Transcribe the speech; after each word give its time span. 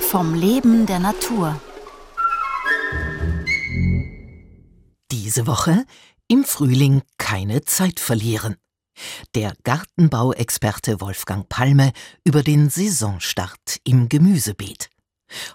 Vom 0.00 0.34
Leben 0.34 0.86
der 0.86 0.98
Natur. 0.98 1.60
Diese 5.12 5.46
Woche 5.46 5.84
im 6.26 6.44
Frühling 6.44 7.02
keine 7.18 7.64
Zeit 7.64 8.00
verlieren. 8.00 8.56
Der 9.34 9.52
Gartenbauexperte 9.62 11.00
Wolfgang 11.00 11.48
Palme 11.48 11.92
über 12.24 12.42
den 12.42 12.70
Saisonstart 12.70 13.78
im 13.84 14.08
Gemüsebeet. 14.08 14.90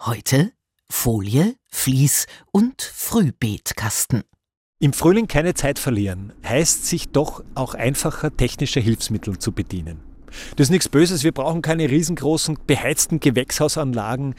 Heute 0.00 0.52
Folie, 0.90 1.54
Vlies 1.68 2.26
und 2.50 2.82
Frühbeetkasten. 2.82 4.24
Im 4.80 4.92
Frühling 4.92 5.28
keine 5.28 5.54
Zeit 5.54 5.78
verlieren 5.78 6.32
heißt 6.44 6.86
sich 6.86 7.08
doch 7.10 7.44
auch 7.54 7.74
einfacher 7.74 8.36
technischer 8.36 8.80
Hilfsmittel 8.80 9.38
zu 9.38 9.52
bedienen. 9.52 10.13
Das 10.56 10.66
ist 10.66 10.70
nichts 10.70 10.88
Böses, 10.88 11.24
wir 11.24 11.32
brauchen 11.32 11.62
keine 11.62 11.90
riesengroßen 11.90 12.58
beheizten 12.66 13.20
Gewächshausanlagen. 13.20 14.34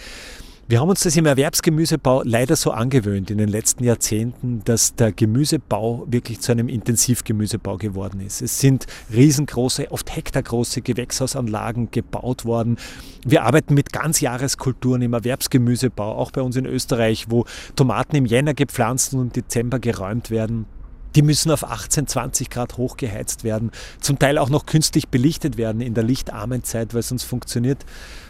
Wir 0.67 0.79
haben 0.79 0.89
uns 0.89 1.01
das 1.01 1.15
im 1.15 1.27
Erwerbsgemüsebau 1.27 2.23
leider 2.23 2.55
so 2.55 2.71
angewöhnt 2.71 3.29
in 3.29 3.37
den 3.37 3.49
letzten 3.49 3.83
Jahrzehnten, 3.83 4.63
dass 4.65 4.95
der 4.95 5.11
Gemüsebau 5.11 6.07
wirklich 6.09 6.39
zu 6.39 6.53
einem 6.53 6.69
Intensivgemüsebau 6.69 7.77
geworden 7.77 8.19
ist. 8.19 8.41
Es 8.41 8.59
sind 8.61 8.87
riesengroße, 9.13 9.91
oft 9.91 10.15
hektargroße 10.15 10.81
Gewächshausanlagen 10.81 11.91
gebaut 11.91 12.45
worden. 12.45 12.77
Wir 13.23 13.43
arbeiten 13.43 13.75
mit 13.75 13.93
Ganzjahreskulturen 13.93 15.03
im 15.03 15.13
Erwerbsgemüsebau, 15.13 16.13
auch 16.15 16.31
bei 16.31 16.41
uns 16.41 16.55
in 16.55 16.65
Österreich, 16.65 17.27
wo 17.29 17.45
Tomaten 17.75 18.15
im 18.15 18.25
Jänner 18.25 18.55
gepflanzt 18.55 19.13
und 19.13 19.21
im 19.21 19.31
Dezember 19.33 19.77
geräumt 19.77 20.31
werden. 20.31 20.65
Die 21.15 21.21
müssen 21.21 21.49
auf 21.51 21.63
18, 21.63 22.07
20 22.07 22.49
Grad 22.49 22.77
hochgeheizt 22.77 23.43
werden, 23.43 23.71
zum 24.01 24.19
Teil 24.19 24.37
auch 24.37 24.49
noch 24.49 24.65
künstlich 24.65 25.07
belichtet 25.07 25.57
werden 25.57 25.81
in 25.81 25.93
der 25.93 26.03
lichtarmen 26.03 26.63
Zeit, 26.63 26.93
weil 26.93 27.01
sonst 27.01 27.23
funktioniert 27.23 27.85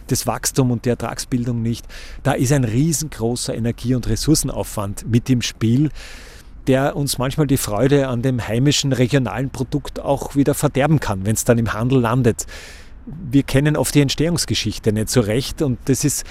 das 0.08 0.28
Wachstum 0.28 0.70
und 0.70 0.86
die 0.86 0.90
Ertragsbildung 0.90 1.62
nicht. 1.62 1.86
Da 2.22 2.34
ist 2.34 2.52
ein 2.52 2.64
riesengroßer 2.64 3.56
Energie- 3.56 3.96
und 3.96 4.08
Ressourcenaufwand 4.08 5.08
mit 5.10 5.30
im 5.32 5.42
Spiel, 5.42 5.90
der 6.68 6.96
uns 6.96 7.18
manchmal 7.18 7.48
die 7.48 7.58
Freude 7.58 8.08
an 8.08 8.22
dem 8.22 8.46
heimischen 8.48 8.94
regionalen 8.94 9.50
Produkt 9.50 10.00
auch 10.00 10.36
wieder 10.36 10.54
verderben 10.54 11.00
kann, 11.00 11.26
wenn 11.26 11.36
es 11.36 11.44
dann 11.44 11.58
im 11.58 11.74
Handel 11.74 12.00
landet. 12.00 12.46
Wir 13.06 13.44
kennen 13.44 13.78
oft 13.78 13.94
die 13.94 14.02
Entstehungsgeschichte 14.02 14.92
nicht 14.94 15.10
so 15.10 15.22
recht 15.22 15.62
und 15.62 15.80
das 15.86 16.04
ist 16.04 16.24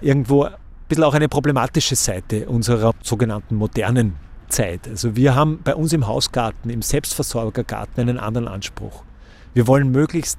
irgendwo 0.00 0.44
ein 0.44 0.54
bisschen 0.88 1.04
auch 1.04 1.14
eine 1.14 1.28
problematische 1.28 1.96
Seite 1.96 2.48
unserer 2.48 2.94
sogenannten 3.02 3.56
modernen 3.56 4.27
Zeit. 4.48 4.88
Also 4.88 5.16
wir 5.16 5.34
haben 5.34 5.60
bei 5.62 5.74
uns 5.74 5.92
im 5.92 6.06
Hausgarten, 6.06 6.70
im 6.70 6.82
Selbstversorgergarten 6.82 8.00
einen 8.00 8.18
anderen 8.18 8.48
Anspruch. 8.48 9.04
Wir 9.54 9.66
wollen 9.66 9.90
möglichst 9.90 10.38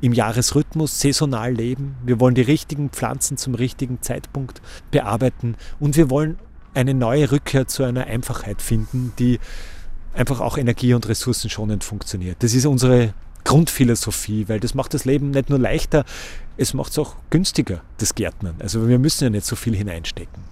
im 0.00 0.12
Jahresrhythmus 0.12 1.00
saisonal 1.00 1.52
leben. 1.52 1.96
Wir 2.04 2.20
wollen 2.20 2.34
die 2.34 2.42
richtigen 2.42 2.90
Pflanzen 2.90 3.36
zum 3.36 3.54
richtigen 3.54 4.02
Zeitpunkt 4.02 4.60
bearbeiten 4.90 5.56
und 5.78 5.96
wir 5.96 6.10
wollen 6.10 6.38
eine 6.74 6.94
neue 6.94 7.30
Rückkehr 7.30 7.68
zu 7.68 7.84
einer 7.84 8.06
Einfachheit 8.06 8.62
finden, 8.62 9.12
die 9.18 9.38
einfach 10.14 10.40
auch 10.40 10.58
energie- 10.58 10.94
und 10.94 11.08
ressourcenschonend 11.08 11.84
funktioniert. 11.84 12.42
Das 12.42 12.54
ist 12.54 12.66
unsere 12.66 13.14
Grundphilosophie, 13.44 14.48
weil 14.48 14.60
das 14.60 14.74
macht 14.74 14.94
das 14.94 15.04
Leben 15.04 15.30
nicht 15.30 15.50
nur 15.50 15.58
leichter, 15.58 16.04
es 16.56 16.74
macht 16.74 16.92
es 16.92 16.98
auch 16.98 17.16
günstiger, 17.30 17.82
das 17.98 18.14
Gärtnern. 18.14 18.56
Also 18.60 18.88
wir 18.88 18.98
müssen 18.98 19.24
ja 19.24 19.30
nicht 19.30 19.46
so 19.46 19.56
viel 19.56 19.74
hineinstecken. 19.74 20.42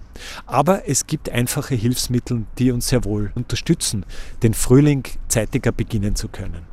Aber 0.45 0.87
es 0.87 1.07
gibt 1.07 1.29
einfache 1.29 1.75
Hilfsmittel, 1.75 2.43
die 2.57 2.71
uns 2.71 2.89
sehr 2.89 3.05
wohl 3.05 3.31
unterstützen, 3.35 4.05
den 4.43 4.53
Frühling 4.53 5.03
zeitiger 5.27 5.71
beginnen 5.71 6.15
zu 6.15 6.27
können. 6.27 6.63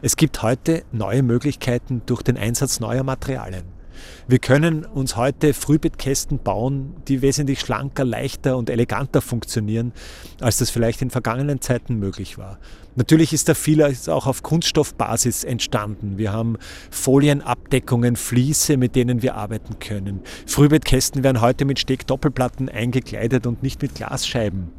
Es 0.00 0.16
gibt 0.16 0.42
heute 0.42 0.84
neue 0.92 1.22
Möglichkeiten 1.22 2.02
durch 2.06 2.22
den 2.22 2.36
Einsatz 2.36 2.80
neuer 2.80 3.02
Materialien. 3.02 3.73
Wir 4.28 4.38
können 4.38 4.84
uns 4.84 5.16
heute 5.16 5.54
Frühbettkästen 5.54 6.38
bauen, 6.38 6.94
die 7.08 7.22
wesentlich 7.22 7.60
schlanker, 7.60 8.04
leichter 8.04 8.56
und 8.56 8.70
eleganter 8.70 9.20
funktionieren, 9.20 9.92
als 10.40 10.58
das 10.58 10.70
vielleicht 10.70 11.02
in 11.02 11.10
vergangenen 11.10 11.60
Zeiten 11.60 11.98
möglich 11.98 12.38
war. 12.38 12.58
Natürlich 12.96 13.32
ist 13.32 13.48
da 13.48 13.54
vieles 13.54 14.08
auch 14.08 14.26
auf 14.26 14.42
Kunststoffbasis 14.42 15.42
entstanden. 15.42 16.16
Wir 16.16 16.32
haben 16.32 16.56
Folienabdeckungen, 16.90 18.14
Fliese, 18.16 18.76
mit 18.76 18.94
denen 18.94 19.22
wir 19.22 19.34
arbeiten 19.34 19.78
können. 19.80 20.20
Frühbettkästen 20.46 21.24
werden 21.24 21.40
heute 21.40 21.64
mit 21.64 21.80
Steg-Doppelplatten 21.80 22.68
eingekleidet 22.68 23.46
und 23.46 23.62
nicht 23.62 23.82
mit 23.82 23.96
Glasscheiben. 23.96 24.70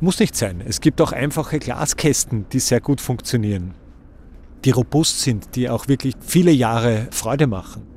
Muss 0.00 0.18
nicht 0.18 0.34
sein. 0.34 0.60
Es 0.66 0.80
gibt 0.80 1.00
auch 1.00 1.12
einfache 1.12 1.60
Glaskästen, 1.60 2.46
die 2.52 2.58
sehr 2.58 2.80
gut 2.80 3.00
funktionieren, 3.00 3.74
die 4.64 4.70
robust 4.70 5.20
sind, 5.20 5.54
die 5.54 5.70
auch 5.70 5.86
wirklich 5.86 6.14
viele 6.20 6.50
Jahre 6.50 7.06
Freude 7.12 7.46
machen. 7.46 7.91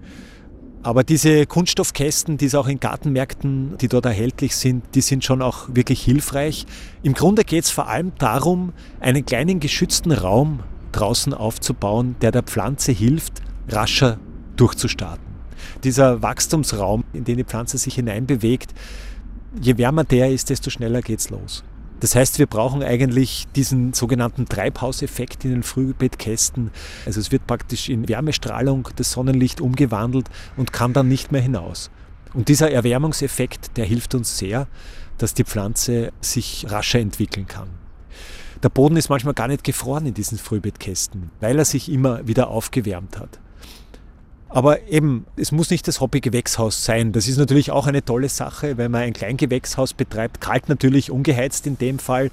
Aber 0.85 1.03
diese 1.03 1.47
Kunststoffkästen, 1.47 2.37
die 2.37 2.45
es 2.45 2.53
auch 2.53 2.67
in 2.67 2.79
Gartenmärkten, 2.79 3.75
die 3.79 3.87
dort 3.87 4.05
erhältlich 4.05 4.55
sind, 4.55 4.83
die 4.93 5.01
sind 5.01 5.25
schon 5.25 5.41
auch 5.41 5.67
wirklich 5.73 6.03
hilfreich. 6.03 6.67
Im 7.01 7.13
Grunde 7.13 7.43
geht 7.43 7.63
es 7.63 7.71
vor 7.71 7.87
allem 7.87 8.11
darum, 8.19 8.71
einen 8.99 9.25
kleinen 9.25 9.59
geschützten 9.59 10.11
Raum 10.11 10.59
draußen 10.91 11.33
aufzubauen, 11.33 12.17
der 12.21 12.31
der 12.31 12.43
Pflanze 12.43 12.91
hilft, 12.91 13.41
rascher 13.67 14.19
durchzustarten. 14.57 15.25
Dieser 15.83 16.21
Wachstumsraum, 16.21 17.03
in 17.13 17.23
den 17.23 17.37
die 17.37 17.45
Pflanze 17.45 17.79
sich 17.79 17.95
hineinbewegt, 17.95 18.71
je 19.59 19.79
wärmer 19.79 20.03
der 20.03 20.31
ist, 20.31 20.51
desto 20.51 20.69
schneller 20.69 21.01
geht's 21.01 21.31
los. 21.31 21.63
Das 21.99 22.15
heißt, 22.15 22.39
wir 22.39 22.47
brauchen 22.47 22.83
eigentlich 22.83 23.47
diesen 23.55 23.93
sogenannten 23.93 24.47
Treibhauseffekt 24.47 25.45
in 25.45 25.51
den 25.51 25.63
Frühbettkästen. 25.63 26.71
Also 27.05 27.19
es 27.19 27.31
wird 27.31 27.47
praktisch 27.47 27.89
in 27.89 28.07
Wärmestrahlung 28.09 28.89
das 28.95 29.11
Sonnenlicht 29.11 29.61
umgewandelt 29.61 30.29
und 30.57 30.73
kann 30.73 30.93
dann 30.93 31.07
nicht 31.07 31.31
mehr 31.31 31.41
hinaus. 31.41 31.89
Und 32.33 32.49
dieser 32.49 32.69
Erwärmungseffekt, 32.69 33.77
der 33.77 33.85
hilft 33.85 34.13
uns 34.13 34.37
sehr, 34.37 34.67
dass 35.17 35.33
die 35.33 35.45
Pflanze 35.45 36.11
sich 36.19 36.65
rascher 36.69 36.99
entwickeln 36.99 37.47
kann. 37.47 37.69
Der 38.61 38.69
Boden 38.69 38.97
ist 38.97 39.09
manchmal 39.09 39.33
gar 39.33 39.47
nicht 39.47 39.63
gefroren 39.63 40.05
in 40.05 40.13
diesen 40.13 40.37
Frühbettkästen, 40.37 41.31
weil 41.39 41.57
er 41.57 41.65
sich 41.65 41.89
immer 41.89 42.27
wieder 42.27 42.49
aufgewärmt 42.49 43.19
hat. 43.19 43.39
Aber 44.55 44.87
eben, 44.87 45.25
es 45.35 45.51
muss 45.51 45.69
nicht 45.69 45.85
das 45.85 45.99
Hobbygewächshaus 45.99 46.85
sein. 46.85 47.11
Das 47.11 47.27
ist 47.27 47.35
natürlich 47.35 47.71
auch 47.71 47.87
eine 47.87 48.05
tolle 48.05 48.29
Sache, 48.29 48.77
wenn 48.77 48.89
man 48.89 49.01
ein 49.01 49.11
Kleingewächshaus 49.11 49.93
betreibt. 49.93 50.39
Kalt 50.39 50.69
natürlich, 50.69 51.11
ungeheizt 51.11 51.67
in 51.67 51.77
dem 51.77 51.99
Fall, 51.99 52.31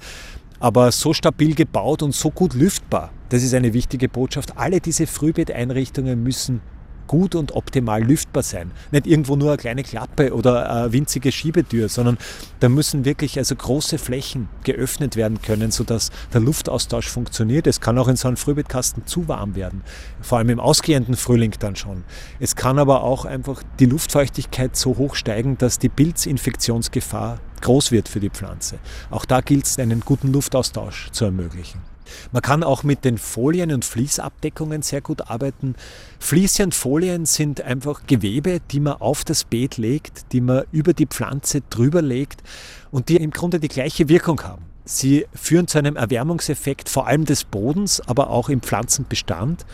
aber 0.61 0.93
so 0.93 1.13
stabil 1.13 1.53
gebaut 1.53 2.01
und 2.01 2.15
so 2.15 2.31
gut 2.31 2.53
lüftbar. 2.53 3.11
Das 3.27 3.43
ist 3.43 3.53
eine 3.53 3.73
wichtige 3.73 4.07
Botschaft. 4.07 4.57
Alle 4.57 4.79
diese 4.79 5.05
Frühbetteinrichtungen 5.05 6.23
müssen 6.23 6.61
gut 7.07 7.35
und 7.35 7.53
optimal 7.53 8.03
lüftbar 8.03 8.43
sein. 8.43 8.71
Nicht 8.91 9.07
irgendwo 9.07 9.35
nur 9.35 9.49
eine 9.49 9.57
kleine 9.57 9.83
Klappe 9.83 10.33
oder 10.33 10.69
eine 10.69 10.93
winzige 10.93 11.31
Schiebetür, 11.31 11.89
sondern 11.89 12.17
da 12.59 12.69
müssen 12.69 13.05
wirklich 13.05 13.37
also 13.37 13.55
große 13.55 13.97
Flächen 13.97 14.49
geöffnet 14.63 15.15
werden 15.15 15.41
können, 15.41 15.71
sodass 15.71 16.11
der 16.33 16.41
Luftaustausch 16.41 17.09
funktioniert. 17.09 17.67
Es 17.67 17.81
kann 17.81 17.97
auch 17.97 18.07
in 18.07 18.15
so 18.15 18.27
einem 18.27 18.37
Frühbettkasten 18.37 19.05
zu 19.05 19.27
warm 19.27 19.55
werden, 19.55 19.83
vor 20.21 20.37
allem 20.37 20.49
im 20.49 20.59
ausgehenden 20.59 21.15
Frühling 21.15 21.53
dann 21.59 21.75
schon. 21.75 22.03
Es 22.39 22.55
kann 22.55 22.79
aber 22.79 23.03
auch 23.03 23.25
einfach 23.25 23.63
die 23.79 23.85
Luftfeuchtigkeit 23.85 24.75
so 24.75 24.97
hoch 24.97 25.15
steigen, 25.15 25.57
dass 25.57 25.79
die 25.79 25.89
Pilzinfektionsgefahr 25.89 27.39
groß 27.61 27.91
wird 27.91 28.09
für 28.09 28.19
die 28.19 28.29
Pflanze. 28.29 28.79
Auch 29.09 29.25
da 29.25 29.41
gilt 29.41 29.65
es, 29.65 29.79
einen 29.79 30.01
guten 30.01 30.31
Luftaustausch 30.31 31.09
zu 31.11 31.25
ermöglichen. 31.25 31.92
Man 32.31 32.41
kann 32.41 32.63
auch 32.63 32.83
mit 32.83 33.05
den 33.05 33.17
Folien 33.17 33.71
und 33.71 33.85
Fließabdeckungen 33.85 34.81
sehr 34.81 35.01
gut 35.01 35.29
arbeiten. 35.29 35.75
Fliese 36.19 36.63
und 36.63 36.75
Folien 36.75 37.25
sind 37.25 37.61
einfach 37.61 38.05
Gewebe, 38.05 38.59
die 38.71 38.79
man 38.79 38.93
auf 38.93 39.23
das 39.23 39.43
Beet 39.43 39.77
legt, 39.77 40.31
die 40.31 40.41
man 40.41 40.63
über 40.71 40.93
die 40.93 41.07
Pflanze 41.07 41.61
drüber 41.69 42.01
legt 42.01 42.43
und 42.91 43.09
die 43.09 43.17
im 43.17 43.31
Grunde 43.31 43.59
die 43.59 43.67
gleiche 43.67 44.09
Wirkung 44.09 44.43
haben. 44.43 44.65
Sie 44.85 45.25
führen 45.33 45.67
zu 45.67 45.77
einem 45.77 45.95
Erwärmungseffekt 45.95 46.89
vor 46.89 47.07
allem 47.07 47.25
des 47.25 47.45
Bodens, 47.45 48.01
aber 48.01 48.29
auch 48.29 48.49
im 48.49 48.61
Pflanzenbestand 48.61 49.65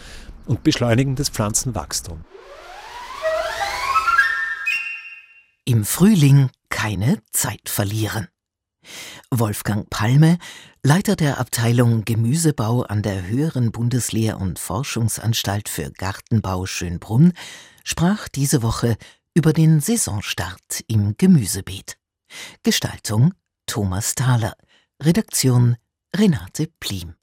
und 0.46 0.64
beschleunigen 0.64 1.16
das 1.16 1.30
Pflanzenwachstum. 1.30 2.26
Im 5.66 5.86
Frühling 5.86 6.50
keine 6.70 7.22
Zeit 7.32 7.70
verlieren. 7.70 8.28
Wolfgang 9.32 9.90
Palme, 9.90 10.38
Leiter 10.84 11.16
der 11.16 11.40
Abteilung 11.40 12.06
Gemüsebau 12.06 12.84
an 12.84 13.02
der 13.02 13.28
Höheren 13.28 13.72
Bundeslehr- 13.72 14.40
und 14.40 14.60
Forschungsanstalt 14.60 15.70
für 15.70 15.92
Gartenbau 15.92 16.66
Schönbrunn, 16.66 17.34
sprach 17.84 18.28
diese 18.28 18.62
Woche 18.62 18.98
über 19.34 19.54
den 19.54 19.80
Saisonstart 19.82 20.84
im 20.88 21.16
Gemüsebeet. 21.18 21.98
Gestaltung 22.64 23.34
Thomas 23.66 24.16
Thaler, 24.16 24.54
Redaktion 25.02 25.78
Renate 26.16 26.68
Plim. 26.80 27.16